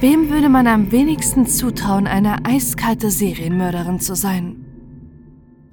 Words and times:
Wem 0.00 0.30
würde 0.30 0.48
man 0.48 0.68
am 0.68 0.92
wenigsten 0.92 1.44
zutrauen, 1.44 2.06
eine 2.06 2.44
eiskalte 2.44 3.10
Serienmörderin 3.10 3.98
zu 3.98 4.14
sein? 4.14 4.64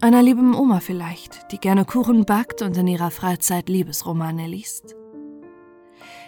Einer 0.01 0.23
lieben 0.23 0.55
Oma 0.55 0.79
vielleicht, 0.79 1.51
die 1.51 1.59
gerne 1.59 1.85
Kuchen 1.85 2.25
backt 2.25 2.63
und 2.63 2.75
in 2.75 2.87
ihrer 2.87 3.11
Freizeit 3.11 3.69
Liebesromane 3.69 4.47
liest. 4.47 4.95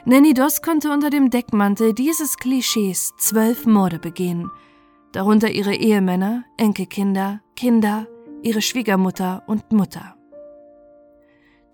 Nanny 0.05 0.36
Doss 0.36 0.62
konnte 0.62 0.92
unter 0.92 1.10
dem 1.10 1.31
Deckmantel 1.31 1.96
dieses 1.96 2.38
Klischees 2.38 3.13
zwölf 3.18 3.65
Morde 3.65 3.98
begehen, 3.98 4.52
darunter 5.12 5.50
ihre 5.50 5.74
Ehemänner, 5.74 6.44
Enkelkinder, 6.58 7.42
Kinder, 7.56 8.06
ihre 8.44 8.62
Schwiegermutter 8.62 9.42
und 9.48 9.72
Mutter. 9.72 10.16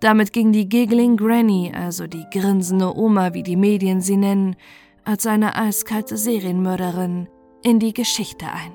Damit 0.00 0.32
ging 0.32 0.52
die 0.52 0.70
Giggling 0.70 1.18
Granny, 1.18 1.70
also 1.74 2.06
die 2.06 2.24
grinsende 2.32 2.96
Oma, 2.96 3.34
wie 3.34 3.42
die 3.42 3.56
Medien 3.56 4.00
sie 4.00 4.16
nennen, 4.16 4.56
als 5.04 5.26
eine 5.26 5.56
eiskalte 5.56 6.16
Serienmörderin 6.16 7.28
in 7.62 7.78
die 7.78 7.92
Geschichte 7.92 8.46
ein. 8.46 8.74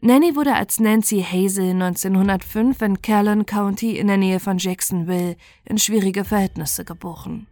Nanny 0.00 0.36
wurde 0.36 0.54
als 0.54 0.80
Nancy 0.80 1.22
Hazel 1.22 1.70
1905 1.70 2.82
in 2.82 3.00
Callan 3.00 3.46
County 3.46 3.96
in 3.96 4.06
der 4.06 4.18
Nähe 4.18 4.38
von 4.38 4.58
Jacksonville 4.58 5.36
in 5.64 5.78
schwierige 5.78 6.24
Verhältnisse 6.24 6.84
geboren. 6.84 7.46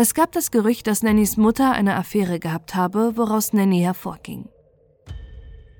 Es 0.00 0.14
gab 0.14 0.30
das 0.30 0.52
Gerücht, 0.52 0.86
dass 0.86 1.02
Nannys 1.02 1.36
Mutter 1.36 1.72
eine 1.72 1.96
Affäre 1.96 2.38
gehabt 2.38 2.76
habe, 2.76 3.16
woraus 3.16 3.52
Nanny 3.52 3.80
hervorging. 3.80 4.48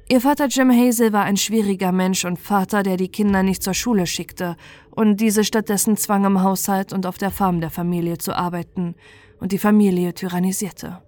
Ihr 0.09 0.20
Vater 0.20 0.48
Jim 0.48 0.73
Hazel 0.73 1.12
war 1.12 1.23
ein 1.23 1.37
schwieriger 1.37 1.93
Mensch 1.93 2.25
und 2.25 2.37
Vater, 2.37 2.83
der 2.83 2.97
die 2.97 3.11
Kinder 3.11 3.45
nicht 3.45 3.62
zur 3.62 3.75
Schule 3.75 4.09
schickte 4.09 4.56
und 4.91 5.20
diese 5.20 5.45
stattdessen 5.45 5.97
zwang 5.97 6.25
im 6.25 6.43
Haushalt 6.43 6.93
und 6.93 7.06
auf 7.06 7.17
der 7.17 7.31
Farm 7.31 7.61
der 7.61 7.70
Familie 7.70 8.19
zu 8.19 8.34
arbeiten 8.34 8.97
und 9.39 9.53
die 9.53 9.59
Familie 9.59 10.12
tyrannisierte. 10.15 11.00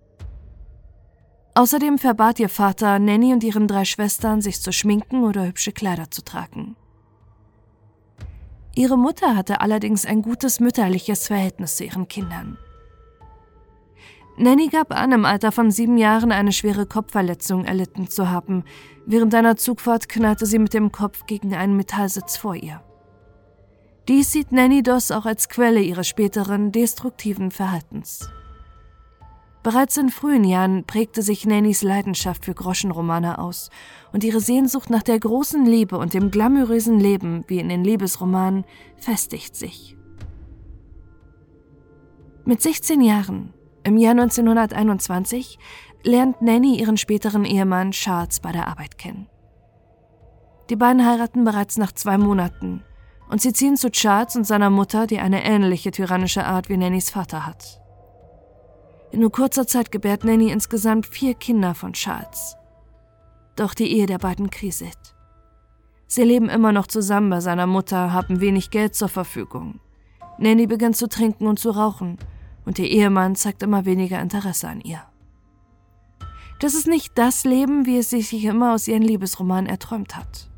Außerdem 1.57 1.99
verbat 1.99 2.39
ihr 2.39 2.49
Vater 2.49 3.01
Nanny 3.01 3.33
und 3.33 3.43
ihren 3.43 3.67
drei 3.67 3.87
Schwestern, 3.87 4.41
sich 4.41 4.63
zu 4.63 4.71
schminken 4.73 5.25
oder 5.25 5.47
hübsche 5.47 5.73
Kleider 5.73 6.13
zu 6.13 6.23
tragen. 6.23 6.77
Ihre 8.77 8.97
Mutter 8.97 9.35
hatte 9.35 9.61
allerdings 9.61 10.07
ein 10.07 10.23
gutes 10.23 10.61
mütterliches 10.61 11.27
Verhältnis 11.27 11.75
zu 11.75 11.85
ihren 11.85 12.07
Kindern. 12.07 12.57
Nanny 14.41 14.69
gab 14.69 14.91
an, 14.99 15.13
im 15.13 15.27
Alter 15.27 15.53
von 15.53 15.71
sieben 15.71 15.99
Jahren 15.99 16.33
eine 16.33 16.53
schwere 16.53 16.87
Kopfverletzung 16.87 17.67
erlitten 17.67 18.09
zu 18.09 18.31
haben. 18.31 18.65
Während 19.05 19.35
einer 19.35 19.57
Zugfahrt 19.57 20.09
knallte 20.09 20.47
sie 20.47 20.59
mit 20.59 20.73
dem 20.73 20.93
Kopf 20.93 21.27
gegen 21.27 21.55
einen 21.55 21.77
Metallsitz 21.77 22.39
vor 22.39 22.55
ihr. 22.55 22.83
Dies 24.09 24.33
sieht 24.33 24.51
Nanny 24.51 24.83
Doss 24.83 25.11
auch 25.11 25.27
als 25.27 25.51
Quelle 25.51 25.83
ihres 25.83 26.09
späteren 26.09 26.73
destruktiven 26.73 27.51
Verhaltens. 27.51 28.31
Bereits 29.63 29.99
in 29.99 30.09
frühen 30.09 30.45
Jahren 30.45 30.85
prägte 30.85 31.21
sich 31.21 31.45
Nannys 31.45 31.83
Leidenschaft 31.83 32.47
für 32.47 32.55
Groschenromane 32.55 33.39
aus 33.39 33.69
und 34.11 34.25
ihre 34.25 34.41
Sehnsucht 34.41 34.89
nach 34.89 35.03
der 35.03 35.21
großen 35.21 35.67
Liebe 35.67 35.99
und 35.99 36.15
dem 36.15 36.31
glamourösen 36.31 36.99
Leben, 36.99 37.45
wie 37.47 37.59
in 37.59 37.69
den 37.69 37.85
Liebesromanen, 37.85 38.65
festigt 38.97 39.55
sich. 39.55 39.99
Mit 42.47 42.63
16 42.63 43.03
Jahren 43.03 43.53
im 43.83 43.97
Jahr 43.97 44.13
1921 44.13 45.59
lernt 46.03 46.43
Nanny 46.43 46.79
ihren 46.79 46.97
späteren 46.97 47.45
Ehemann 47.45 47.93
Charles 47.93 48.41
bei 48.41 48.53
der 48.53 48.69
Arbeit 48.69 48.99
kennen. 48.99 49.27
Die 50.69 50.77
beiden 50.77 51.05
heiraten 51.05 51.45
bereits 51.45 51.79
nach 51.79 51.93
zwei 51.93 52.19
Monaten 52.19 52.85
und 53.29 53.41
sie 53.41 53.53
ziehen 53.53 53.77
zu 53.77 53.91
Charles 53.91 54.37
und 54.37 54.47
seiner 54.47 54.71
Mutter, 54.71 55.07
die 55.07 55.19
eine 55.19 55.45
ähnliche 55.45 55.91
tyrannische 55.91 56.45
Art 56.45 56.69
wie 56.69 56.77
Nannys 56.77 57.11
Vater 57.11 57.47
hat. 57.47 57.81
In 59.13 59.21
nur 59.21 59.33
kurzer 59.33 59.67
Zeit 59.67 59.91
gebärt 59.91 60.25
Nanny 60.25 60.51
insgesamt 60.51 61.07
vier 61.07 61.35
Kinder 61.35 61.75
von 61.75 61.93
Charles. 61.95 62.57
Doch 63.57 63.75
die 63.75 63.91
Ehe 63.91 64.07
der 64.07 64.19
beiden 64.19 64.51
kriselt. 64.51 65.17
Sie 66.07 66.23
leben 66.23 66.49
immer 66.49 66.73
noch 66.73 66.87
zusammen 66.87 67.31
bei 67.31 67.41
seiner 67.41 67.67
Mutter, 67.67 68.13
haben 68.13 68.41
wenig 68.41 68.71
Geld 68.71 68.95
zur 68.95 69.09
Verfügung. 69.09 69.81
Nanny 70.39 70.67
beginnt 70.67 70.97
zu 70.97 71.09
trinken 71.09 71.47
und 71.47 71.59
zu 71.59 71.71
rauchen 71.71 72.19
und 72.71 72.79
ihr 72.79 72.87
Ehemann 72.89 73.35
zeigt 73.35 73.65
immer 73.65 73.85
weniger 73.85 74.23
Interesse 74.23 74.69
an 74.69 74.81
ihr. 74.81 75.03
Das 76.61 76.75
ist 76.75 76.87
nicht 76.87 77.19
das 77.19 77.43
Leben, 77.43 77.85
wie 77.85 77.99
es 77.99 78.11
sich 78.11 78.45
immer 78.45 78.75
aus 78.75 78.87
ihren 78.87 79.03
Liebesromanen 79.03 79.69
erträumt 79.69 80.15
hat. 80.15 80.49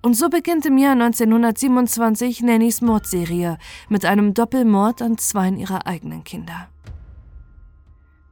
Und 0.00 0.14
so 0.14 0.30
beginnt 0.30 0.64
im 0.64 0.78
Jahr 0.78 0.92
1927 0.92 2.40
Nannys 2.40 2.80
Mordserie 2.80 3.58
mit 3.90 4.06
einem 4.06 4.32
Doppelmord 4.32 5.02
an 5.02 5.18
zwei 5.18 5.50
ihrer 5.50 5.86
eigenen 5.86 6.24
Kinder. 6.24 6.70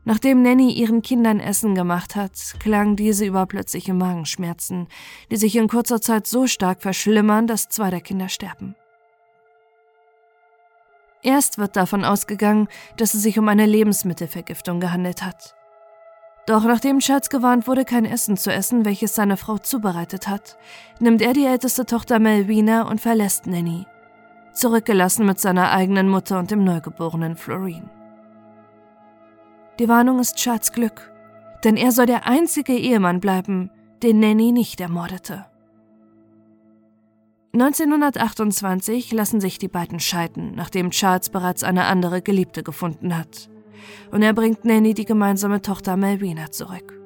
Nachdem 0.07 0.41
Nanny 0.41 0.73
ihren 0.73 1.03
Kindern 1.03 1.41
Essen 1.41 1.75
gemacht 1.75 2.17
hat, 2.17 2.33
klagen 2.59 2.97
diese 2.97 3.27
über 3.27 3.45
plötzliche 3.45 3.93
Magenschmerzen, 3.93 4.89
die 5.31 5.37
sich 5.37 5.57
in 5.57 5.69
kurzer 5.69 6.01
Zeit 6.01 6.27
so 6.27 6.47
stark 6.47 6.81
verschlimmern, 6.81 7.47
dass 7.47 7.69
zwei 7.69 7.91
der 7.91 8.01
Kinder 8.01 8.31
sterben. 8.31 8.75
Erst 11.25 11.57
wird 11.57 11.75
davon 11.75 12.05
ausgegangen, 12.05 12.69
dass 12.99 13.15
es 13.15 13.23
sich 13.23 13.39
um 13.39 13.49
eine 13.49 13.65
Lebensmittelvergiftung 13.65 14.79
gehandelt 14.79 15.25
hat. 15.25 15.57
Doch 16.47 16.65
nachdem 16.65 16.99
Charles 16.99 17.31
gewarnt 17.31 17.67
wurde, 17.67 17.87
kein 17.87 18.05
Essen 18.05 18.37
zu 18.37 18.53
essen, 18.53 18.85
welches 18.85 19.15
seine 19.15 19.39
Frau 19.39 19.57
zubereitet 19.57 20.29
hat, 20.29 20.59
nimmt 21.01 21.23
er 21.23 21.33
die 21.33 21.47
älteste 21.47 21.87
Tochter 21.87 22.19
Melvina 22.19 22.83
und 22.83 23.01
verlässt 23.01 23.47
Nanny, 23.47 23.87
zurückgelassen 24.53 25.25
mit 25.25 25.41
seiner 25.41 25.71
eigenen 25.71 26.11
Mutter 26.11 26.39
und 26.39 26.51
dem 26.51 26.63
neugeborenen 26.63 27.37
Florine. 27.37 27.89
Die 29.79 29.89
Warnung 29.89 30.19
ist 30.21 30.37
Charles 30.37 30.73
Glück, 30.73 31.11
denn 31.65 31.79
er 31.79 31.93
soll 31.93 32.05
der 32.05 32.27
einzige 32.27 32.75
Ehemann 32.75 33.21
bleiben, 33.21 33.71
den 34.03 34.21
Nanny 34.21 34.53
nicht 34.53 34.83
ermordete. 34.83 35.47
1928 37.55 39.13
lassen 39.13 39.41
sich 39.41 39.59
die 39.59 39.69
beiden 39.69 40.01
scheiden, 40.01 40.55
nachdem 40.57 40.91
Charles 40.91 41.31
bereits 41.31 41.63
eine 41.63 41.85
andere 41.85 42.21
Geliebte 42.21 42.65
gefunden 42.65 43.17
hat. 43.17 43.49
Und 44.11 44.23
er 44.23 44.33
bringt 44.33 44.65
Nanny 44.65 44.93
die 44.93 45.05
gemeinsame 45.05 45.63
Tochter 45.63 45.97
Melvina 45.97 46.51
zurück. 46.51 47.01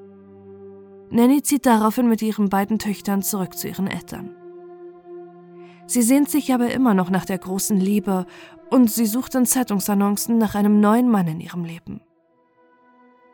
Nanny 1.11 1.43
zieht 1.43 1.67
daraufhin 1.67 2.09
mit 2.09 2.23
ihren 2.23 2.49
beiden 2.49 2.79
Töchtern 2.79 3.23
zurück 3.23 3.59
zu 3.59 3.69
ihren 3.69 3.89
Eltern. 3.89 4.35
Sie 5.87 6.03
sehnt 6.03 6.31
sich 6.31 6.53
aber 6.55 6.71
immer 6.71 6.95
noch 6.95 7.11
nach 7.11 7.27
der 7.27 7.39
großen 7.39 7.79
Liebe 7.79 8.25
und 8.71 8.91
sie 8.91 9.07
sucht 9.07 9.35
in 9.35 9.45
Zeitungsannoncen 9.45 10.39
nach 10.39 10.55
einem 10.55 10.81
neuen 10.81 11.11
Mann 11.11 11.29
in 11.29 11.41
ihrem 11.41 11.65
Leben. 11.65 12.01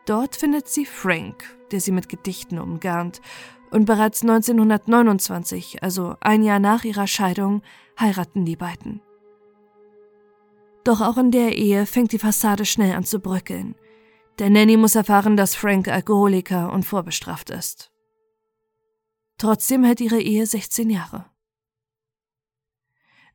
Dort 0.05 0.35
findet 0.35 0.67
sie 0.67 0.85
Frank, 0.85 1.57
der 1.71 1.79
sie 1.79 1.91
mit 1.91 2.09
Gedichten 2.09 2.59
umgarnt 2.59 3.21
und 3.75 3.83
bereits 3.83 4.21
1929, 4.21 5.83
also 5.83 6.15
ein 6.21 6.43
Jahr 6.43 6.59
nach 6.59 6.85
ihrer 6.85 7.07
Scheidung, 7.07 7.61
heiraten 7.99 8.45
die 8.45 8.55
beiden. 8.55 9.01
Doch 10.85 11.01
auch 11.01 11.17
in 11.17 11.29
der 11.29 11.57
Ehe 11.57 11.85
fängt 11.85 12.13
die 12.13 12.19
Fassade 12.19 12.63
schnell 12.63 12.95
an 12.95 13.03
zu 13.03 13.19
bröckeln. 13.19 13.75
Der 14.39 14.49
Nanny 14.49 14.77
muss 14.77 14.95
erfahren, 14.95 15.35
dass 15.35 15.55
Frank 15.55 15.89
Alkoholiker 15.89 16.71
und 16.71 16.83
vorbestraft 16.83 17.49
ist. 17.49 17.91
Trotzdem 19.37 19.83
hält 19.83 19.99
ihre 19.99 20.21
Ehe 20.21 20.45
16 20.45 20.89
Jahre. 20.89 21.25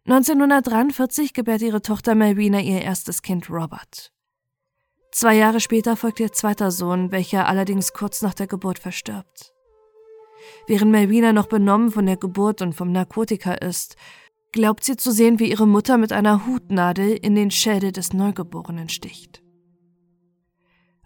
1943 0.06 1.34
gebärt 1.34 1.60
ihre 1.60 1.82
Tochter 1.82 2.14
Melvina 2.14 2.60
ihr 2.60 2.80
erstes 2.80 3.20
Kind 3.20 3.50
Robert. 3.50 4.10
Zwei 5.12 5.34
Jahre 5.34 5.60
später 5.60 5.97
folgt 5.97 6.18
ihr 6.20 6.32
zweiter 6.32 6.70
Sohn, 6.70 7.12
welcher 7.12 7.47
allerdings 7.47 7.92
kurz 7.92 8.22
nach 8.22 8.32
der 8.32 8.47
Geburt 8.47 8.78
verstirbt. 8.78 9.53
Während 10.66 10.91
Melvina 10.91 11.33
noch 11.33 11.47
benommen 11.47 11.91
von 11.91 12.07
der 12.07 12.16
Geburt 12.16 12.63
und 12.63 12.75
vom 12.75 12.92
Narkotika 12.92 13.54
ist, 13.54 13.97
glaubt 14.53 14.84
sie 14.84 14.97
zu 14.97 15.13
sehen, 15.13 15.39
wie 15.39 15.51
ihre 15.51 15.66
Mutter 15.66 15.98
mit 15.98 16.13
einer 16.13 16.47
Hutnadel 16.47 17.10
in 17.10 17.34
den 17.34 17.51
Schädel 17.51 17.92
des 17.92 18.13
Neugeborenen 18.13 18.89
sticht. 18.89 19.42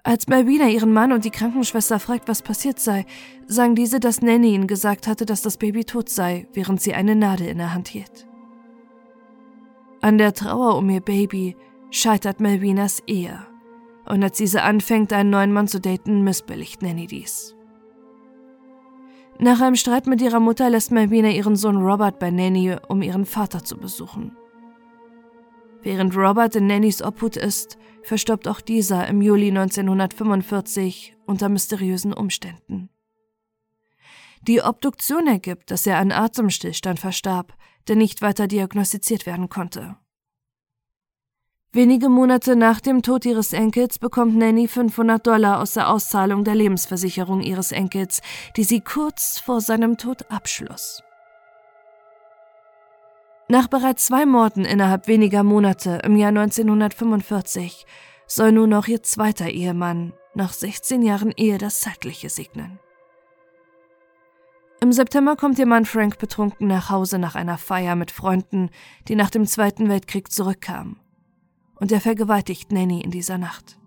Als 0.06 0.28
Melvina 0.28 0.68
ihren 0.68 0.92
Mann 0.92 1.12
und 1.12 1.24
die 1.24 1.30
Krankenschwester 1.30 1.98
fragt, 1.98 2.28
was 2.28 2.42
passiert 2.42 2.78
sei, 2.78 3.06
sagen 3.46 3.74
diese, 3.74 4.00
dass 4.00 4.20
Nanny 4.20 4.54
ihnen 4.54 4.66
gesagt 4.66 5.06
hatte, 5.06 5.24
dass 5.24 5.40
das 5.40 5.56
Baby 5.56 5.84
tot 5.84 6.10
sei, 6.10 6.46
während 6.52 6.82
sie 6.82 6.92
eine 6.92 7.16
Nadel 7.16 7.48
in 7.48 7.56
der 7.56 7.72
Hand 7.72 7.88
hielt. 7.88 8.26
An 10.02 10.18
der 10.18 10.34
Trauer 10.34 10.76
um 10.76 10.90
ihr 10.90 11.00
Baby 11.00 11.56
scheitert 11.90 12.38
Melvinas 12.38 13.02
Ehe. 13.06 13.46
Und 14.04 14.22
als 14.22 14.36
diese 14.36 14.62
anfängt, 14.62 15.14
einen 15.14 15.30
neuen 15.30 15.54
Mann 15.54 15.68
zu 15.68 15.80
daten, 15.80 16.22
missbilligt 16.22 16.82
Nanny 16.82 17.06
dies. 17.06 17.56
Nach 19.38 19.60
einem 19.60 19.76
Streit 19.76 20.06
mit 20.06 20.20
ihrer 20.20 20.40
Mutter 20.40 20.70
lässt 20.70 20.92
Malvina 20.92 21.28
ihren 21.28 21.56
Sohn 21.56 21.76
Robert 21.76 22.18
bei 22.18 22.30
Nanny, 22.30 22.76
um 22.88 23.02
ihren 23.02 23.26
Vater 23.26 23.64
zu 23.64 23.76
besuchen. 23.76 24.36
Während 25.82 26.16
Robert 26.16 26.56
in 26.56 26.66
Nannys 26.66 27.02
Obhut 27.02 27.36
ist, 27.36 27.76
verstirbt 28.02 28.48
auch 28.48 28.62
dieser 28.62 29.06
im 29.06 29.20
Juli 29.20 29.48
1945 29.48 31.16
unter 31.26 31.50
mysteriösen 31.50 32.14
Umständen. 32.14 32.88
Die 34.42 34.62
Obduktion 34.62 35.26
ergibt, 35.26 35.70
dass 35.70 35.86
er 35.86 35.98
an 35.98 36.12
Atemstillstand 36.12 36.98
verstarb, 37.00 37.54
der 37.88 37.96
nicht 37.96 38.22
weiter 38.22 38.46
diagnostiziert 38.46 39.26
werden 39.26 39.48
konnte. 39.48 39.96
Wenige 41.74 42.08
Monate 42.08 42.54
nach 42.54 42.80
dem 42.80 43.02
Tod 43.02 43.24
ihres 43.24 43.52
Enkels 43.52 43.98
bekommt 43.98 44.36
Nanny 44.36 44.68
500 44.68 45.26
Dollar 45.26 45.60
aus 45.60 45.72
der 45.72 45.88
Auszahlung 45.88 46.44
der 46.44 46.54
Lebensversicherung 46.54 47.40
ihres 47.40 47.72
Enkels, 47.72 48.22
die 48.56 48.62
sie 48.62 48.80
kurz 48.80 49.40
vor 49.40 49.60
seinem 49.60 49.98
Tod 49.98 50.30
abschloss. 50.30 51.02
Nach 53.48 53.66
bereits 53.66 54.06
zwei 54.06 54.24
Morden 54.24 54.64
innerhalb 54.64 55.08
weniger 55.08 55.42
Monate 55.42 56.00
im 56.04 56.14
Jahr 56.14 56.28
1945 56.28 57.86
soll 58.28 58.52
nun 58.52 58.72
auch 58.72 58.86
ihr 58.86 59.02
zweiter 59.02 59.50
Ehemann 59.50 60.12
nach 60.32 60.52
16 60.52 61.02
Jahren 61.02 61.32
Ehe 61.36 61.58
das 61.58 61.80
Zeitliche 61.80 62.30
segnen. 62.30 62.78
Im 64.80 64.92
September 64.92 65.34
kommt 65.34 65.58
ihr 65.58 65.66
Mann 65.66 65.86
Frank 65.86 66.18
betrunken 66.18 66.68
nach 66.68 66.90
Hause 66.90 67.18
nach 67.18 67.34
einer 67.34 67.58
Feier 67.58 67.96
mit 67.96 68.12
Freunden, 68.12 68.70
die 69.08 69.16
nach 69.16 69.30
dem 69.30 69.44
Zweiten 69.44 69.88
Weltkrieg 69.88 70.30
zurückkamen 70.30 71.00
und 71.84 71.92
er 71.92 72.00
vergewaltigt 72.00 72.72
Nanny 72.72 73.02
in 73.02 73.10
dieser 73.10 73.36
Nacht. 73.36 73.78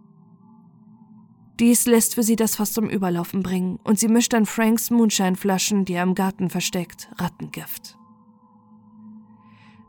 Dies 1.60 1.88
lässt 1.88 2.14
für 2.14 2.22
sie 2.22 2.36
das 2.36 2.56
Fass 2.56 2.72
zum 2.72 2.88
Überlaufen 2.88 3.42
bringen 3.42 3.80
und 3.84 3.98
sie 3.98 4.08
mischt 4.08 4.36
an 4.36 4.46
Franks 4.46 4.92
Moonshine-Flaschen, 4.92 5.84
die 5.84 5.94
er 5.94 6.04
im 6.04 6.14
Garten 6.14 6.52
versteckt, 6.52 7.10
Rattengift. 7.18 7.98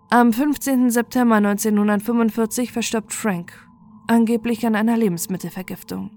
Am 0.09 0.33
15. 0.33 0.89
September 0.89 1.35
1945 1.35 2.73
verstirbt 2.73 3.13
Frank, 3.13 3.53
angeblich 4.07 4.67
an 4.67 4.75
einer 4.75 4.97
Lebensmittelvergiftung. 4.97 6.11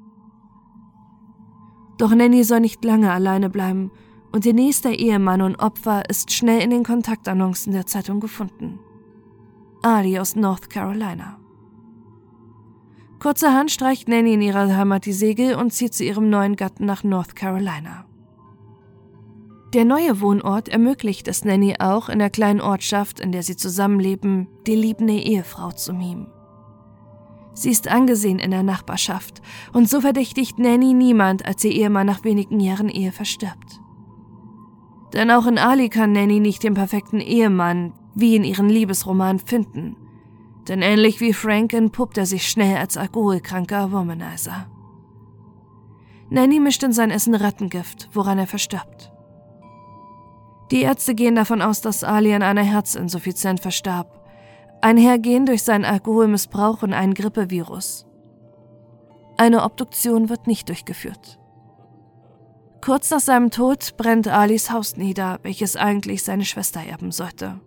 Doch 1.98 2.16
Nanny 2.16 2.46
soll 2.46 2.62
nicht 2.62 2.86
lange 2.86 3.12
alleine 3.12 3.50
bleiben 3.50 3.92
und 4.32 4.46
ihr 4.46 4.54
nächster 4.54 4.92
Ehemann 4.92 5.42
und 5.42 5.58
Opfer 5.58 6.10
ist 6.10 6.32
schnell 6.32 6.62
in 6.62 6.70
den 6.70 6.86
Kontaktannoncen 6.86 7.74
der 7.74 7.86
Zeitung 7.86 8.22
gefunden. 8.22 8.80
Ali 9.82 10.18
aus 10.18 10.38
North 10.38 10.70
Carolina. 10.70 11.41
Kurzerhand 13.22 13.70
streicht 13.70 14.10
Nanny 14.10 14.34
in 14.34 14.42
ihrer 14.42 14.76
Heimat 14.76 15.06
die 15.06 15.14
Segel 15.14 15.54
und 15.54 15.72
zieht 15.72 15.94
zu 15.94 16.04
ihrem 16.04 16.32
neuen 16.32 16.56
Gatten 16.56 16.88
nach 16.88 17.04
North 17.04 17.36
Carolina. 17.36 18.06
Der 19.76 19.86
neue 19.86 20.22
Wohnort 20.22 20.70
ermöglicht 20.70 21.28
es 21.28 21.46
Nanny 21.46 21.76
auch, 21.78 22.10
in 22.10 22.18
der 22.18 22.32
kleinen 22.32 22.62
Ortschaft, 22.62 23.20
in 23.20 23.32
der 23.32 23.44
sie 23.44 23.56
zusammenleben, 23.56 24.48
die 24.66 24.74
liebende 24.74 25.14
Ehefrau 25.14 25.70
zu 25.70 25.94
mimen. 25.94 26.32
Sie 27.54 27.70
ist 27.70 27.88
angesehen 27.88 28.40
in 28.40 28.50
der 28.50 28.64
Nachbarschaft 28.64 29.44
und 29.72 29.88
so 29.88 30.02
verdächtigt 30.02 30.58
Nanny 30.58 30.96
niemand, 30.96 31.46
als 31.46 31.64
ihr 31.64 31.74
Ehemann 31.74 32.08
nach 32.08 32.24
wenigen 32.24 32.60
Jahren 32.60 32.90
Ehe 32.90 33.12
verstirbt. 33.12 33.82
Denn 35.14 35.30
auch 35.30 35.46
in 35.46 35.60
Ali 35.60 35.90
kann 35.90 36.12
Nanny 36.12 36.40
nicht 36.40 36.64
den 36.64 36.74
perfekten 36.74 37.20
Ehemann 37.20 37.94
wie 38.16 38.36
in 38.36 38.44
ihren 38.44 38.68
Liebesroman 38.68 39.38
finden– 39.38 39.96
denn 40.68 40.82
ähnlich 40.82 41.20
wie 41.20 41.34
Frank 41.34 41.74
entpuppt 41.74 42.18
er 42.18 42.26
sich 42.26 42.48
schnell 42.48 42.78
als 42.78 42.98
alkoholkranker 42.98 43.92
Womanizer. 43.92 44.68
Nanny 46.30 46.60
mischt 46.60 46.84
in 46.84 46.94
sein 46.94 47.12
Essen 47.12 47.36
Rattengift, 47.36 48.10
woran 48.14 48.40
er 48.40 48.48
verstirbt. 48.48 49.12
Die 50.72 50.84
Ärzte 50.84 51.16
gehen 51.16 51.36
davon 51.36 51.62
aus, 51.62 51.82
dass 51.82 52.04
Ali 52.04 52.34
an 52.34 52.44
einer 52.44 52.64
Herzinsuffizienz 52.64 53.60
verstarb, 53.60 54.26
einhergehend 54.82 55.50
durch 55.50 55.64
seinen 55.64 55.84
Alkoholmissbrauch 55.84 56.84
und 56.84 56.94
einen 56.94 57.14
Grippevirus. 57.14 58.06
Eine 59.38 59.64
Obduktion 59.64 60.30
wird 60.30 60.48
nicht 60.48 60.70
durchgeführt. 60.70 61.40
Kurz 62.80 63.12
nach 63.12 63.20
seinem 63.20 63.52
Tod 63.52 63.96
brennt 63.98 64.28
Alis 64.28 64.72
Haus 64.72 64.98
nieder, 64.98 65.40
welches 65.44 65.76
eigentlich 65.76 66.24
seine 66.24 66.46
Schwester 66.46 66.80
erben 66.82 67.12
sollte. 67.12 67.60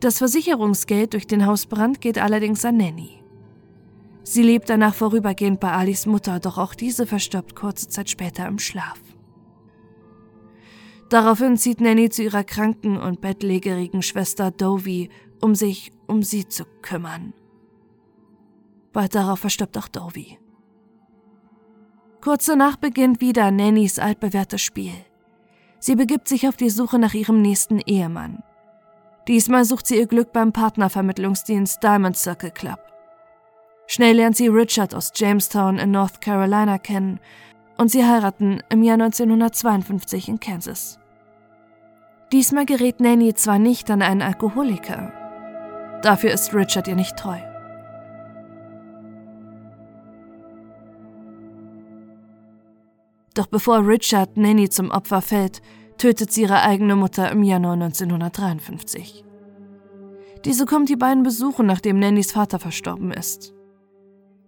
Das 0.00 0.18
Versicherungsgeld 0.18 1.14
durch 1.14 1.26
den 1.26 1.46
Hausbrand 1.46 2.00
geht 2.00 2.18
allerdings 2.18 2.64
an 2.64 2.76
Nanny. 2.76 3.22
Sie 4.22 4.42
lebt 4.42 4.68
danach 4.68 4.94
vorübergehend 4.94 5.60
bei 5.60 5.70
Alis 5.70 6.04
Mutter, 6.04 6.40
doch 6.40 6.58
auch 6.58 6.74
diese 6.74 7.06
verstirbt 7.06 7.54
kurze 7.54 7.88
Zeit 7.88 8.10
später 8.10 8.46
im 8.46 8.58
Schlaf. 8.58 9.00
Daraufhin 11.08 11.56
zieht 11.56 11.80
Nanny 11.80 12.10
zu 12.10 12.24
ihrer 12.24 12.42
kranken 12.42 12.96
und 12.96 13.20
bettlägerigen 13.20 14.02
Schwester 14.02 14.50
Dovie, 14.50 15.10
um 15.40 15.54
sich 15.54 15.92
um 16.06 16.22
sie 16.22 16.48
zu 16.48 16.64
kümmern. 16.82 17.32
Bald 18.92 19.14
darauf 19.14 19.40
verstirbt 19.40 19.78
auch 19.78 19.88
Dovie. 19.88 20.38
Kurz 22.20 22.46
danach 22.46 22.76
beginnt 22.76 23.20
wieder 23.20 23.50
Nannys 23.50 23.98
altbewährtes 23.98 24.60
Spiel. 24.60 24.94
Sie 25.78 25.94
begibt 25.94 26.26
sich 26.26 26.48
auf 26.48 26.56
die 26.56 26.70
Suche 26.70 26.98
nach 26.98 27.14
ihrem 27.14 27.40
nächsten 27.40 27.78
Ehemann. 27.78 28.42
Diesmal 29.28 29.64
sucht 29.64 29.88
sie 29.88 29.96
ihr 29.96 30.06
Glück 30.06 30.32
beim 30.32 30.52
Partnervermittlungsdienst 30.52 31.82
Diamond 31.82 32.16
Circle 32.16 32.52
Club. 32.52 32.78
Schnell 33.88 34.16
lernt 34.16 34.36
sie 34.36 34.48
Richard 34.48 34.94
aus 34.94 35.12
Jamestown 35.14 35.78
in 35.78 35.90
North 35.90 36.20
Carolina 36.20 36.78
kennen 36.78 37.18
und 37.76 37.90
sie 37.90 38.04
heiraten 38.04 38.62
im 38.68 38.82
Jahr 38.82 38.94
1952 38.94 40.28
in 40.28 40.40
Kansas. 40.40 40.98
Diesmal 42.32 42.66
gerät 42.66 43.00
Nanny 43.00 43.34
zwar 43.34 43.58
nicht 43.58 43.90
an 43.90 44.02
einen 44.02 44.22
Alkoholiker, 44.22 45.12
dafür 46.02 46.32
ist 46.32 46.54
Richard 46.54 46.88
ihr 46.88 46.96
nicht 46.96 47.16
treu. 47.16 47.38
Doch 53.34 53.46
bevor 53.46 53.86
Richard 53.86 54.36
Nanny 54.36 54.68
zum 54.68 54.90
Opfer 54.90 55.20
fällt, 55.20 55.60
tötet 55.98 56.32
sie 56.32 56.42
ihre 56.42 56.62
eigene 56.62 56.96
Mutter 56.96 57.30
im 57.30 57.42
Januar 57.42 57.74
1953. 57.74 59.24
Diese 60.44 60.66
kommt 60.66 60.88
die 60.88 60.96
beiden 60.96 61.22
besuchen, 61.22 61.66
nachdem 61.66 61.98
Nannys 61.98 62.32
Vater 62.32 62.58
verstorben 62.58 63.10
ist. 63.10 63.52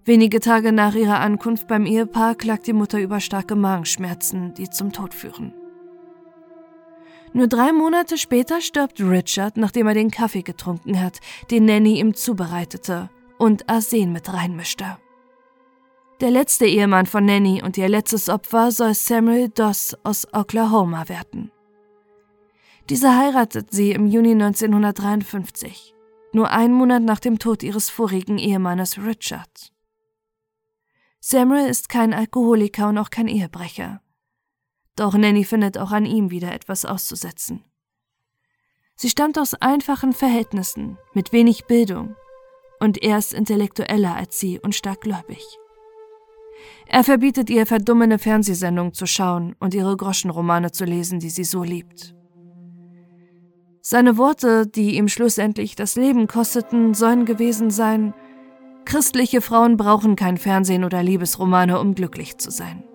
Wenige 0.05 0.41
Tage 0.41 0.73
nach 0.73 0.95
ihrer 0.95 1.21
Ankunft 1.21 1.67
beim 1.67 1.85
Ehepaar 1.85 2.35
klagt 2.35 2.67
die 2.67 2.73
Mutter 2.73 3.01
über 3.01 3.21
starke 3.21 3.57
Magenschmerzen, 3.57 4.55
die 4.55 4.71
zum 4.71 4.93
Tod 4.93 5.13
führen. 5.13 5.53
Nur 7.33 7.47
drei 7.47 7.73
Monate 7.73 8.17
später 8.17 8.61
stirbt 8.61 9.01
Richard, 9.01 9.57
nachdem 9.57 9.87
er 9.87 9.95
den 9.95 10.11
Kaffee 10.11 10.43
getrunken 10.43 11.03
hat, 11.03 11.19
den 11.51 11.67
Nanny 11.67 12.01
ihm 12.01 12.15
zubereitete 12.15 13.11
und 13.39 13.69
Arsen 13.69 14.13
mit 14.13 14.33
reinmischte. 14.33 14.97
Der 16.21 16.33
letzte 16.33 16.67
Ehemann 16.67 17.07
von 17.07 17.25
Nanny 17.25 17.63
und 17.63 17.79
ihr 17.79 17.89
letztes 17.89 18.29
Opfer 18.29 18.73
soll 18.73 18.93
Samuel 18.95 19.51
Doss 19.51 19.97
aus 20.03 20.27
Oklahoma 20.35 21.09
werden. 21.09 21.53
Diese 22.89 23.17
heiratet 23.17 23.71
sie 23.71 23.93
im 23.93 24.09
Juni 24.09 24.33
1953, 24.33 25.95
nur 26.33 26.51
einen 26.51 26.75
Monat 26.75 27.05
nach 27.05 27.21
dem 27.21 27.39
Tod 27.39 27.63
ihres 27.63 27.89
vorigen 27.89 28.37
Ehemannes 28.37 28.99
Richard. 28.99 29.73
Samuel 31.21 31.69
ist 31.69 31.89
kein 31.89 32.13
Alkoholiker 32.13 32.89
und 32.89 32.99
auch 32.99 33.11
kein 33.11 33.29
Ehebrecher. 33.29 34.01
Doch 34.97 35.15
Nanny 35.15 35.45
findet 35.45 35.79
auch 35.79 35.93
an 35.93 36.05
ihm 36.05 36.33
wieder 36.33 36.53
etwas 36.53 36.85
auszusetzen. 36.85 37.63
Sie 38.97 39.09
stammt 39.09 39.39
aus 39.39 39.55
einfachen 39.55 40.13
Verhältnissen, 40.13 40.99
mit 41.15 41.33
wenig 41.33 41.67
Bildung, 41.67 42.17
und 42.81 43.01
er 43.05 43.19
ist 43.19 43.35
intellektueller 43.35 44.17
als 44.17 44.41
sie 44.41 44.59
und 44.59 44.75
stark 44.75 45.03
gläubig. 45.03 45.59
Er 46.87 47.05
verbietet 47.05 47.51
ihr, 47.51 47.67
verdummende 47.67 48.19
Fernsehsendungen 48.19 48.95
zu 48.95 49.07
schauen 49.07 49.55
und 49.61 49.75
ihre 49.75 49.97
Groschenromane 49.97 50.73
zu 50.73 50.85
lesen, 50.85 51.21
die 51.21 51.31
sie 51.31 51.45
so 51.45 51.63
liebt. 51.63 52.15
Seine 53.83 54.17
Worte, 54.17 54.67
die 54.67 54.97
ihm 54.97 55.09
schlussendlich 55.09 55.77
das 55.77 55.97
Leben 55.97 56.27
kosteten, 56.27 56.95
sollen 56.95 57.25
gewesen 57.25 57.71
sein, 57.71 58.15
christliche 58.85 59.41
Frauen 59.41 59.77
brauchen 59.77 60.17
kein 60.17 60.37
Fernsehen 60.37 60.85
oder 60.85 61.03
Liebesromane, 61.03 61.79
um 61.79 61.95
glücklich 61.95 62.39
zu 62.39 62.51
sein. 62.51 62.88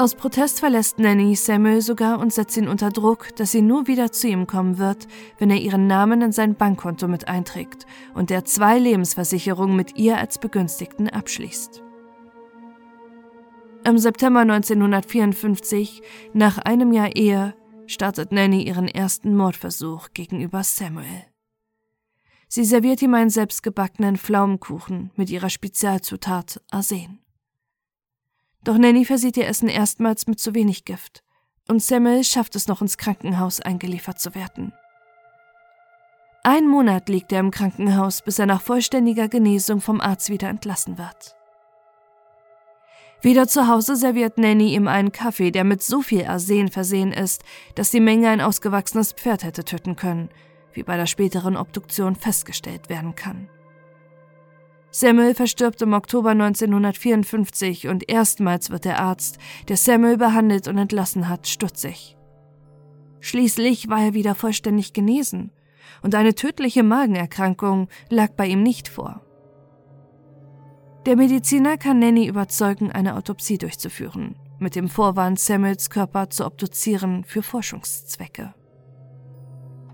Aus 0.00 0.14
Protest 0.14 0.60
verlässt 0.60 0.98
Nanny 0.98 1.36
Samuel 1.36 1.82
sogar 1.82 2.20
und 2.20 2.32
setzt 2.32 2.56
ihn 2.56 2.68
unter 2.68 2.88
Druck, 2.88 3.36
dass 3.36 3.52
sie 3.52 3.60
nur 3.60 3.86
wieder 3.86 4.10
zu 4.10 4.28
ihm 4.28 4.46
kommen 4.46 4.78
wird, 4.78 5.06
wenn 5.36 5.50
er 5.50 5.58
ihren 5.58 5.88
Namen 5.88 6.22
in 6.22 6.32
sein 6.32 6.54
Bankkonto 6.54 7.06
mit 7.06 7.28
einträgt 7.28 7.84
und 8.14 8.30
er 8.30 8.46
zwei 8.46 8.78
Lebensversicherungen 8.78 9.76
mit 9.76 9.98
ihr 9.98 10.16
als 10.16 10.38
Begünstigten 10.38 11.10
abschließt. 11.10 11.82
Im 13.84 13.98
September 13.98 14.40
1954, 14.40 16.00
nach 16.32 16.56
einem 16.56 16.94
Jahr 16.94 17.14
Ehe, 17.14 17.54
startet 17.86 18.32
Nanny 18.32 18.62
ihren 18.62 18.88
ersten 18.88 19.36
Mordversuch 19.36 20.14
gegenüber 20.14 20.64
Samuel. 20.64 21.26
Sie 22.48 22.64
serviert 22.64 23.02
ihm 23.02 23.12
einen 23.12 23.28
selbstgebackenen 23.28 24.16
Pflaumenkuchen 24.16 25.10
mit 25.16 25.28
ihrer 25.28 25.50
Spezialzutat 25.50 26.62
Arsen. 26.70 27.18
Doch 28.64 28.76
Nanny 28.76 29.04
versieht 29.04 29.36
ihr 29.36 29.46
Essen 29.46 29.68
erstmals 29.68 30.26
mit 30.26 30.38
zu 30.38 30.54
wenig 30.54 30.84
Gift 30.84 31.22
und 31.70 31.82
Samuel 31.82 32.24
schafft 32.24 32.56
es 32.56 32.66
noch 32.66 32.82
ins 32.82 32.98
Krankenhaus 32.98 33.60
eingeliefert 33.60 34.18
zu 34.18 34.34
werden. 34.34 34.72
Ein 36.42 36.66
Monat 36.66 37.08
liegt 37.08 37.32
er 37.32 37.40
im 37.40 37.50
Krankenhaus, 37.50 38.22
bis 38.22 38.38
er 38.38 38.46
nach 38.46 38.60
vollständiger 38.60 39.28
Genesung 39.28 39.80
vom 39.80 40.00
Arzt 40.00 40.30
wieder 40.30 40.48
entlassen 40.48 40.98
wird. 40.98 41.36
Wieder 43.22 43.46
zu 43.46 43.68
Hause 43.68 43.96
serviert 43.96 44.38
Nanny 44.38 44.74
ihm 44.74 44.88
einen 44.88 45.12
Kaffee, 45.12 45.50
der 45.50 45.64
mit 45.64 45.82
so 45.82 46.00
viel 46.00 46.24
Arsen 46.24 46.70
versehen 46.70 47.12
ist, 47.12 47.44
dass 47.74 47.90
die 47.90 48.00
Menge 48.00 48.30
ein 48.30 48.40
ausgewachsenes 48.40 49.12
Pferd 49.12 49.44
hätte 49.44 49.64
töten 49.64 49.94
können, 49.94 50.30
wie 50.72 50.82
bei 50.82 50.96
der 50.96 51.06
späteren 51.06 51.56
Obduktion 51.56 52.16
festgestellt 52.16 52.88
werden 52.88 53.14
kann. 53.14 53.50
Samuel 54.92 55.34
verstirbt 55.34 55.80
im 55.82 55.92
Oktober 55.92 56.30
1954 56.30 57.86
und 57.88 58.10
erstmals 58.10 58.70
wird 58.70 58.84
der 58.84 59.00
Arzt, 59.00 59.38
der 59.68 59.76
Samuel 59.76 60.16
behandelt 60.16 60.66
und 60.66 60.78
entlassen 60.78 61.28
hat, 61.28 61.46
stutzig. 61.46 62.16
Schließlich 63.20 63.88
war 63.88 64.00
er 64.00 64.14
wieder 64.14 64.34
vollständig 64.34 64.92
genesen 64.92 65.52
und 66.02 66.14
eine 66.14 66.34
tödliche 66.34 66.82
Magenerkrankung 66.82 67.88
lag 68.08 68.32
bei 68.32 68.46
ihm 68.46 68.62
nicht 68.62 68.88
vor. 68.88 69.24
Der 71.06 71.16
Mediziner 71.16 71.76
kann 71.76 71.98
Nanny 71.98 72.26
überzeugen, 72.26 72.90
eine 72.90 73.16
Autopsie 73.16 73.58
durchzuführen, 73.58 74.36
mit 74.58 74.74
dem 74.74 74.88
Vorwand, 74.88 75.38
Samuels 75.38 75.88
Körper 75.88 76.30
zu 76.30 76.44
obduzieren 76.44 77.24
für 77.24 77.42
Forschungszwecke. 77.42 78.54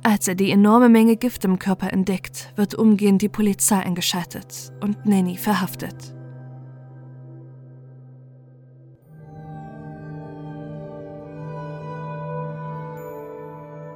Als 0.08 0.28
er 0.28 0.36
die 0.36 0.52
enorme 0.52 0.88
Menge 0.88 1.16
Gift 1.16 1.44
im 1.44 1.58
Körper 1.58 1.92
entdeckt, 1.92 2.52
wird 2.54 2.76
umgehend 2.76 3.22
die 3.22 3.28
Polizei 3.28 3.80
eingeschaltet 3.80 4.72
und 4.80 5.04
Nanny 5.04 5.36
verhaftet. 5.36 6.14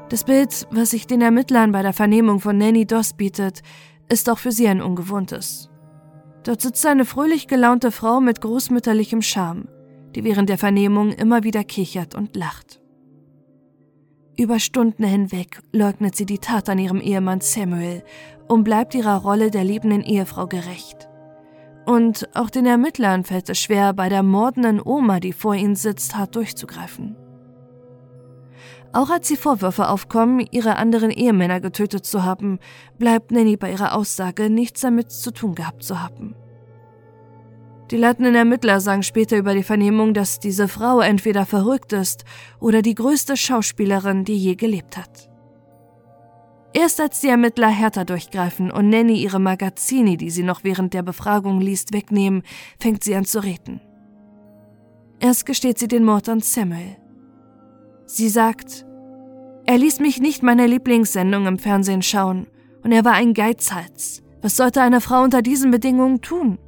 Das 0.08 0.24
Bild, 0.24 0.66
was 0.72 0.90
sich 0.90 1.06
den 1.06 1.20
Ermittlern 1.22 1.70
bei 1.70 1.82
der 1.82 1.92
Vernehmung 1.92 2.40
von 2.40 2.58
Nanny 2.58 2.86
Doss 2.86 3.12
bietet, 3.12 3.62
ist 4.08 4.28
auch 4.28 4.38
für 4.38 4.50
sie 4.50 4.66
ein 4.66 4.82
ungewohntes. 4.82 5.70
Dort 6.42 6.60
sitzt 6.60 6.84
eine 6.86 7.04
fröhlich 7.04 7.46
gelaunte 7.46 7.92
Frau 7.92 8.20
mit 8.20 8.40
großmütterlichem 8.40 9.22
Charme, 9.22 9.68
die 10.16 10.24
während 10.24 10.48
der 10.48 10.58
Vernehmung 10.58 11.12
immer 11.12 11.44
wieder 11.44 11.62
kichert 11.62 12.16
und 12.16 12.34
lacht. 12.34 12.80
Über 14.40 14.58
Stunden 14.58 15.04
hinweg 15.04 15.60
leugnet 15.70 16.16
sie 16.16 16.24
die 16.24 16.38
Tat 16.38 16.70
an 16.70 16.78
ihrem 16.78 17.02
Ehemann 17.02 17.42
Samuel 17.42 18.02
und 18.48 18.64
bleibt 18.64 18.94
ihrer 18.94 19.18
Rolle 19.18 19.50
der 19.50 19.64
liebenden 19.64 20.00
Ehefrau 20.02 20.46
gerecht. 20.46 21.10
Und 21.84 22.26
auch 22.34 22.48
den 22.48 22.64
Ermittlern 22.64 23.24
fällt 23.24 23.50
es 23.50 23.60
schwer, 23.60 23.92
bei 23.92 24.08
der 24.08 24.22
mordenden 24.22 24.80
Oma, 24.82 25.20
die 25.20 25.34
vor 25.34 25.54
ihnen 25.54 25.76
sitzt, 25.76 26.16
hart 26.16 26.36
durchzugreifen. 26.36 27.16
Auch 28.94 29.10
als 29.10 29.28
die 29.28 29.36
Vorwürfe 29.36 29.90
aufkommen, 29.90 30.46
ihre 30.50 30.76
anderen 30.76 31.10
Ehemänner 31.10 31.60
getötet 31.60 32.06
zu 32.06 32.24
haben, 32.24 32.60
bleibt 32.98 33.32
Nanny 33.32 33.58
bei 33.58 33.70
ihrer 33.70 33.94
Aussage, 33.94 34.48
nichts 34.48 34.80
damit 34.80 35.10
zu 35.10 35.32
tun 35.32 35.54
gehabt 35.54 35.82
zu 35.82 36.02
haben. 36.02 36.34
Die 37.90 37.96
leitenden 37.96 38.36
Ermittler 38.36 38.80
sagen 38.80 39.02
später 39.02 39.36
über 39.36 39.52
die 39.52 39.64
Vernehmung, 39.64 40.14
dass 40.14 40.38
diese 40.38 40.68
Frau 40.68 41.00
entweder 41.00 41.44
verrückt 41.44 41.92
ist 41.92 42.24
oder 42.60 42.82
die 42.82 42.94
größte 42.94 43.36
Schauspielerin, 43.36 44.24
die 44.24 44.36
je 44.36 44.54
gelebt 44.54 44.96
hat. 44.96 45.28
Erst 46.72 47.00
als 47.00 47.20
die 47.20 47.26
Ermittler 47.26 47.68
härter 47.68 48.04
durchgreifen 48.04 48.70
und 48.70 48.90
Nanny 48.90 49.20
ihre 49.20 49.40
Magazine, 49.40 50.16
die 50.16 50.30
sie 50.30 50.44
noch 50.44 50.62
während 50.62 50.94
der 50.94 51.02
Befragung 51.02 51.60
liest, 51.60 51.92
wegnehmen, 51.92 52.44
fängt 52.78 53.02
sie 53.02 53.16
an 53.16 53.24
zu 53.24 53.42
reden. 53.42 53.80
Erst 55.18 55.44
gesteht 55.44 55.80
sie 55.80 55.88
den 55.88 56.04
Mord 56.04 56.28
an 56.28 56.40
Samuel. 56.40 56.96
Sie 58.06 58.28
sagt, 58.28 58.86
er 59.66 59.78
ließ 59.78 59.98
mich 59.98 60.20
nicht 60.20 60.44
meine 60.44 60.68
Lieblingssendung 60.68 61.46
im 61.46 61.58
Fernsehen 61.58 62.02
schauen 62.02 62.46
und 62.84 62.92
er 62.92 63.04
war 63.04 63.14
ein 63.14 63.34
Geizhals. 63.34 64.22
Was 64.42 64.56
sollte 64.56 64.80
eine 64.80 65.00
Frau 65.00 65.22
unter 65.22 65.42
diesen 65.42 65.72
Bedingungen 65.72 66.20
tun? 66.20 66.58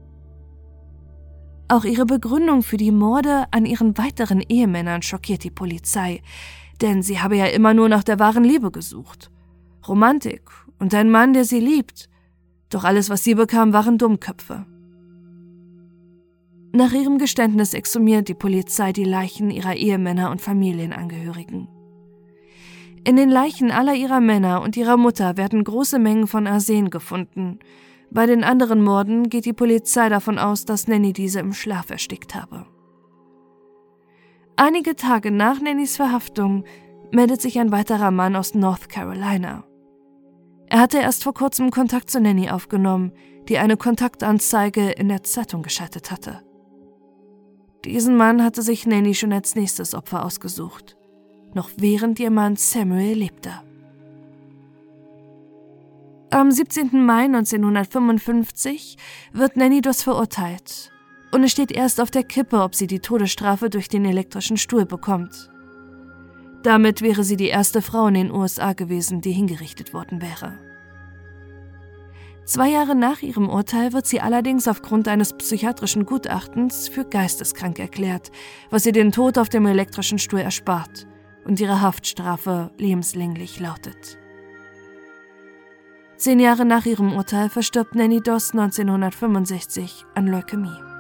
Auch 1.73 1.87
ihre 1.87 2.05
Begründung 2.05 2.63
für 2.63 2.77
die 2.77 2.91
Morde 2.91 3.47
an 3.51 3.65
ihren 3.65 3.97
weiteren 3.97 4.43
Ehemännern 4.47 5.01
schockiert 5.01 5.43
die 5.43 5.51
Polizei, 5.51 6.21
denn 6.83 7.03
sie 7.03 7.19
habe 7.19 7.39
ja 7.39 7.47
immer 7.47 7.73
nur 7.73 7.89
nach 7.89 8.05
der 8.05 8.19
wahren 8.19 8.45
Liebe 8.45 8.71
gesucht. 8.71 9.31
Romantik 9.89 10.51
und 10.79 10.95
ein 10.95 11.11
Mann, 11.11 11.33
der 11.33 11.47
sie 11.47 11.61
liebt. 11.61 12.11
Doch 12.69 12.85
alles, 12.85 13.09
was 13.09 13.25
sie 13.25 13.35
bekam, 13.35 13.73
waren 13.73 13.97
Dummköpfe. 13.97 14.67
Nach 16.73 16.93
ihrem 16.93 17.17
Geständnis 17.17 17.73
exhumiert 17.73 18.29
die 18.29 18.35
Polizei 18.35 18.93
die 18.93 19.05
Leichen 19.05 19.51
ihrer 19.51 19.75
Ehemänner 19.75 20.31
und 20.31 20.43
Familienangehörigen. 20.43 21.69
In 23.05 23.17
den 23.17 23.31
Leichen 23.31 23.71
aller 23.71 23.95
ihrer 23.95 24.21
Männer 24.21 24.61
und 24.61 24.77
ihrer 24.77 24.99
Mutter 24.99 25.39
werden 25.39 25.65
große 25.65 25.99
Mengen 25.99 26.27
von 26.27 26.47
Arsen 26.47 26.91
gefunden. 26.91 27.61
Bei 28.13 28.27
den 28.27 28.45
anderen 28.45 28.83
Morden 28.85 29.31
geht 29.31 29.47
die 29.47 29.55
Polizei 29.55 30.11
davon 30.11 30.39
aus, 30.39 30.67
dass 30.67 30.87
Nanny 30.87 31.15
diese 31.15 31.41
im 31.41 31.55
Schlaf 31.55 31.89
erstickt 31.89 32.35
habe. 32.35 32.67
Einige 34.57 34.97
Tage 34.97 35.31
nach 35.31 35.63
Nannys 35.63 35.97
Verhaftung 35.97 36.65
meldet 37.11 37.41
sich 37.41 37.59
ein 37.59 37.73
weiterer 37.73 38.11
Mann 38.11 38.37
aus 38.37 38.55
North 38.55 38.91
Carolina. 38.91 39.65
Er 40.67 40.81
hatte 40.81 40.99
erst 40.99 41.25
vor 41.25 41.33
kurzem 41.33 41.71
Kontakt 41.71 42.11
zu 42.11 42.21
Nanny 42.21 42.51
aufgenommen, 42.51 43.13
die 43.49 43.57
eine 43.57 43.79
Kontaktanzeige 43.79 44.91
in 44.91 45.09
der 45.09 45.23
Zeitung 45.23 45.63
geschaltet 45.63 46.11
hatte. 46.11 46.43
Diesen 47.87 48.17
Mann 48.17 48.45
hatte 48.45 48.61
sich 48.61 48.87
Nanny 48.87 49.15
schon 49.15 49.33
als 49.33 49.55
nächstes 49.55 49.95
Opfer 49.95 50.25
ausgesucht, 50.25 50.99
noch 51.55 51.71
während 51.79 52.21
ihr 52.21 52.31
Mann 52.31 52.57
Samuel 52.57 53.17
lebte. 53.17 53.53
Am 56.43 56.51
17. 56.51 57.07
Mai 57.07 57.27
1955 57.27 58.97
wird 59.33 59.57
Nanny 59.57 59.81
Doss 59.81 60.03
verurteilt 60.03 60.91
und 61.31 61.45
es 61.45 61.53
steht 61.53 61.71
erst 61.71 62.01
auf 62.01 62.11
der 62.11 62.25
Kippe, 62.25 62.63
ob 62.63 62.75
sie 62.75 62.89
die 62.89 62.99
Todesstrafe 62.99 63.71
durch 63.71 63.87
den 63.87 64.05
elektrischen 64.05 64.57
Stuhl 64.57 64.85
bekommt. 64.85 65.53
Damit 66.65 67.01
wäre 67.01 67.23
sie 67.23 67.37
die 67.37 67.47
erste 67.47 67.81
Frau 67.81 68.09
in 68.09 68.15
den 68.15 68.33
USA 68.33 68.73
gewesen, 68.73 69.21
die 69.21 69.31
hingerichtet 69.31 69.95
worden 69.95 70.21
wäre. 70.21 70.59
Zwei 72.45 72.71
Jahre 72.71 72.97
nach 72.97 73.23
ihrem 73.23 73.49
Urteil 73.49 73.93
wird 73.93 74.07
sie 74.07 74.21
allerdings 74.21 74.67
aufgrund 74.67 75.07
eines 75.07 75.35
psychiatrischen 75.35 76.07
Gutachtens 76.07 76.89
für 76.89 77.05
geisteskrank 77.05 77.79
erklärt, 77.79 78.33
was 78.69 78.85
ihr 78.85 78.93
den 78.93 79.13
Tod 79.13 79.39
auf 79.39 79.49
dem 79.49 79.65
elektrischen 79.65 80.19
Stuhl 80.19 80.41
erspart 80.41 81.07
und 81.45 81.61
ihre 81.61 81.81
Haftstrafe 81.81 82.73
lebenslänglich 82.79 83.61
lautet. 83.61 84.19
Zehn 86.23 86.39
Jahre 86.39 86.65
nach 86.65 86.87
ihrem 86.87 87.15
Urteil 87.15 87.49
verstirbt 87.49 87.97
Nanny 87.97 88.21
Doss 88.21 88.53
1965 88.53 90.07
an 90.15 90.29
Leukämie. 90.29 90.92